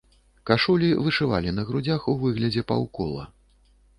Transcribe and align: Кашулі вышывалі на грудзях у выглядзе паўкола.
Кашулі 0.49 0.87
вышывалі 1.07 1.53
на 1.59 1.65
грудзях 1.69 2.09
у 2.13 2.17
выглядзе 2.23 2.61
паўкола. 2.71 3.29